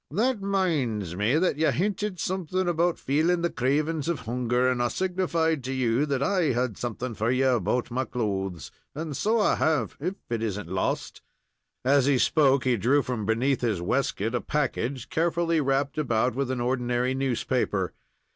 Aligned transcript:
"That 0.09 0.41
minds 0.41 1.15
me 1.15 1.35
that 1.35 1.57
you 1.57 1.69
hinted 1.69 2.19
something 2.19 2.67
about 2.67 2.97
feeling 2.97 3.43
the 3.43 3.51
cravings 3.51 4.07
of 4.09 4.21
hunger, 4.21 4.67
and 4.67 4.81
I 4.81 4.87
signified 4.87 5.63
to 5.65 5.73
you 5.73 6.07
that 6.07 6.23
I 6.23 6.45
had 6.53 6.75
something 6.75 7.13
for 7.13 7.29
ye 7.29 7.43
about 7.43 7.91
my 7.91 8.05
clothes; 8.05 8.71
and 8.95 9.15
so 9.15 9.39
I 9.39 9.53
have, 9.57 9.97
if 9.99 10.15
it 10.31 10.41
isn't 10.41 10.69
lost." 10.69 11.21
As 11.85 12.07
he 12.07 12.17
spoke, 12.17 12.63
he 12.63 12.77
drew 12.77 13.03
from 13.03 13.27
beneath 13.27 13.61
his 13.61 13.79
waistcoat 13.79 14.33
a 14.33 14.41
package, 14.41 15.07
carefully 15.07 15.61
wrapped 15.61 15.99
about 15.99 16.33
with 16.33 16.49
an 16.49 16.61
ordinary 16.61 17.13
newspaper. 17.13 17.93